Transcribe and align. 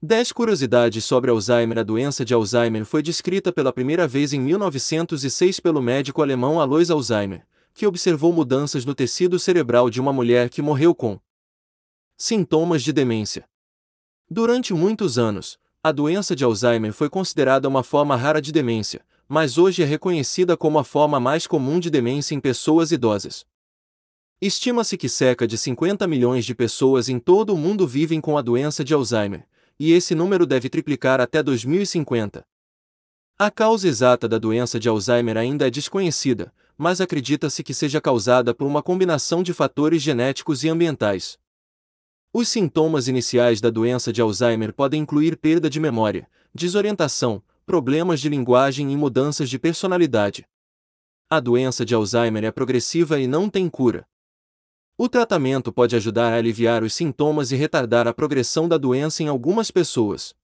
10 0.00 0.30
curiosidades 0.30 1.04
sobre 1.04 1.28
Alzheimer 1.28 1.80
A 1.80 1.82
doença 1.82 2.24
de 2.24 2.32
Alzheimer 2.32 2.84
foi 2.84 3.02
descrita 3.02 3.52
pela 3.52 3.72
primeira 3.72 4.06
vez 4.06 4.32
em 4.32 4.38
1906 4.38 5.58
pelo 5.58 5.82
médico 5.82 6.22
alemão 6.22 6.60
Alois 6.60 6.88
Alzheimer, 6.88 7.44
que 7.74 7.84
observou 7.84 8.32
mudanças 8.32 8.84
no 8.84 8.94
tecido 8.94 9.40
cerebral 9.40 9.90
de 9.90 10.00
uma 10.00 10.12
mulher 10.12 10.50
que 10.50 10.62
morreu 10.62 10.94
com 10.94 11.18
sintomas 12.16 12.84
de 12.84 12.92
demência. 12.92 13.48
Durante 14.30 14.72
muitos 14.72 15.18
anos, 15.18 15.58
a 15.82 15.90
doença 15.90 16.36
de 16.36 16.44
Alzheimer 16.44 16.92
foi 16.92 17.10
considerada 17.10 17.68
uma 17.68 17.82
forma 17.82 18.14
rara 18.14 18.40
de 18.40 18.52
demência, 18.52 19.04
mas 19.28 19.58
hoje 19.58 19.82
é 19.82 19.84
reconhecida 19.84 20.56
como 20.56 20.78
a 20.78 20.84
forma 20.84 21.18
mais 21.18 21.44
comum 21.44 21.80
de 21.80 21.90
demência 21.90 22.36
em 22.36 22.40
pessoas 22.40 22.92
idosas. 22.92 23.44
Estima-se 24.40 24.96
que 24.96 25.08
cerca 25.08 25.44
de 25.44 25.58
50 25.58 26.06
milhões 26.06 26.46
de 26.46 26.54
pessoas 26.54 27.08
em 27.08 27.18
todo 27.18 27.52
o 27.52 27.58
mundo 27.58 27.84
vivem 27.84 28.20
com 28.20 28.38
a 28.38 28.42
doença 28.42 28.84
de 28.84 28.94
Alzheimer, 28.94 29.44
e 29.78 29.92
esse 29.92 30.14
número 30.14 30.46
deve 30.46 30.68
triplicar 30.68 31.20
até 31.20 31.42
2050. 31.42 32.44
A 33.38 33.50
causa 33.50 33.86
exata 33.86 34.28
da 34.28 34.38
doença 34.38 34.80
de 34.80 34.88
Alzheimer 34.88 35.36
ainda 35.36 35.66
é 35.66 35.70
desconhecida, 35.70 36.52
mas 36.76 37.00
acredita-se 37.00 37.62
que 37.62 37.72
seja 37.72 38.00
causada 38.00 38.52
por 38.52 38.66
uma 38.66 38.82
combinação 38.82 39.42
de 39.42 39.52
fatores 39.52 40.02
genéticos 40.02 40.64
e 40.64 40.68
ambientais. 40.68 41.38
Os 42.32 42.48
sintomas 42.48 43.08
iniciais 43.08 43.60
da 43.60 43.70
doença 43.70 44.12
de 44.12 44.20
Alzheimer 44.20 44.72
podem 44.72 45.02
incluir 45.02 45.36
perda 45.36 45.70
de 45.70 45.80
memória, 45.80 46.28
desorientação, 46.54 47.42
problemas 47.64 48.20
de 48.20 48.28
linguagem 48.28 48.92
e 48.92 48.96
mudanças 48.96 49.48
de 49.48 49.58
personalidade. 49.58 50.46
A 51.30 51.40
doença 51.40 51.84
de 51.84 51.94
Alzheimer 51.94 52.44
é 52.44 52.50
progressiva 52.50 53.20
e 53.20 53.26
não 53.26 53.48
tem 53.48 53.68
cura. 53.68 54.06
O 55.00 55.08
tratamento 55.08 55.72
pode 55.72 55.94
ajudar 55.94 56.32
a 56.32 56.36
aliviar 56.36 56.82
os 56.82 56.92
sintomas 56.92 57.52
e 57.52 57.56
retardar 57.56 58.08
a 58.08 58.12
progressão 58.12 58.68
da 58.68 58.76
doença 58.76 59.22
em 59.22 59.28
algumas 59.28 59.70
pessoas. 59.70 60.34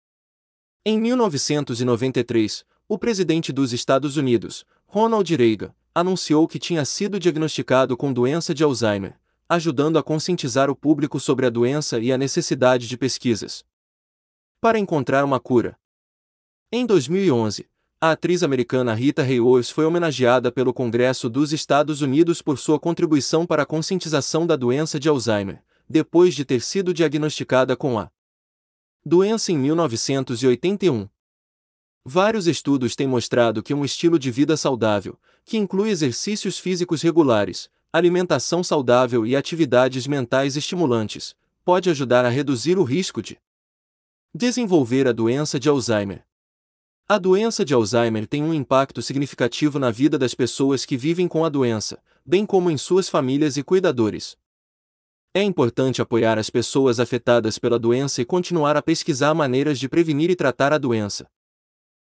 Em 0.87 0.97
1993, 1.01 2.65
o 2.89 2.97
presidente 2.97 3.53
dos 3.53 3.73
Estados 3.73 4.17
Unidos, 4.17 4.65
Ronald 4.87 5.35
Reagan, 5.35 5.75
anunciou 5.93 6.47
que 6.47 6.61
tinha 6.61 6.85
sido 6.85 7.19
diagnosticado 7.19 7.97
com 7.97 8.13
doença 8.13 8.55
de 8.55 8.63
Alzheimer, 8.63 9.19
ajudando 9.49 9.99
a 9.99 10.05
conscientizar 10.05 10.71
o 10.71 10.77
público 10.77 11.19
sobre 11.19 11.47
a 11.47 11.51
doença 11.51 11.99
e 11.99 12.13
a 12.13 12.17
necessidade 12.17 12.87
de 12.87 12.97
pesquisas 12.97 13.65
para 14.61 14.79
encontrar 14.79 15.25
uma 15.25 15.41
cura. 15.41 15.77
Em 16.71 16.87
2011, 16.87 17.69
a 18.07 18.11
atriz 18.11 18.43
americana 18.43 18.93
Rita 18.93 19.23
Hayworth 19.23 19.73
foi 19.73 19.87
homenageada 19.87 20.53
pelo 20.53 20.75
Congresso 20.75 21.31
dos 21.31 21.55
Estados 21.55 22.03
Unidos 22.03 22.43
por 22.43 22.59
sua 22.59 22.79
contribuição 22.79 23.47
para 23.47 23.63
a 23.63 23.67
conscientização 23.67 24.47
da 24.47 24.57
doença 24.57 25.01
de 25.01 25.09
Alzheimer, 25.09 25.63
depois 25.89 26.35
de 26.35 26.45
ter 26.45 26.61
sido 26.61 26.93
diagnosticada 26.93 27.75
com 27.75 27.99
a 27.99 28.11
doença 29.07 29.53
em 29.53 29.57
1981. 29.57 31.09
Vários 32.05 32.47
estudos 32.47 32.95
têm 32.95 33.09
mostrado 33.09 33.63
que 33.63 33.73
um 33.73 33.87
estilo 33.87 34.19
de 34.19 34.31
vida 34.31 34.55
saudável, 34.55 35.19
que 35.43 35.57
inclui 35.57 35.89
exercícios 35.89 36.59
físicos 36.59 37.01
regulares, 37.01 37.71
alimentação 37.91 38.63
saudável 38.63 39.25
e 39.25 39.35
atividades 39.35 40.07
mentais 40.07 40.57
estimulantes, 40.57 41.35
pode 41.65 41.89
ajudar 41.89 42.27
a 42.27 42.29
reduzir 42.29 42.77
o 42.77 42.83
risco 42.83 43.23
de 43.23 43.39
desenvolver 44.35 45.09
a 45.09 45.13
doença 45.13 45.59
de 45.59 45.71
Alzheimer. 45.71 46.23
A 47.15 47.19
doença 47.19 47.65
de 47.65 47.73
Alzheimer 47.73 48.27
tem 48.27 48.43
um 48.43 48.53
impacto 48.53 49.01
significativo 49.01 49.79
na 49.79 49.89
vida 49.93 50.19
das 50.19 50.35
pessoas 50.35 50.85
que 50.85 50.97
vivem 50.97 51.29
com 51.29 51.45
a 51.45 51.49
doença, 51.49 52.03
bem 52.27 52.45
como 52.45 52.73
em 52.73 52.77
suas 52.77 53.09
famílias 53.09 53.57
e 53.57 53.63
cuidadores. 53.63 54.37
É 55.33 55.41
importante 55.41 56.03
apoiar 56.03 56.41
as 56.41 56.51
pessoas 56.51 56.99
afetadas 56.99 57.57
pela 57.57 57.79
doença 57.79 58.21
e 58.21 58.25
continuar 58.25 58.77
a 58.77 58.83
pesquisar 58.83 59.33
maneiras 59.33 59.79
de 59.79 59.89
prevenir 59.89 60.29
e 60.29 60.35
tratar 60.35 60.73
a 60.73 60.77
doença. 60.77 61.29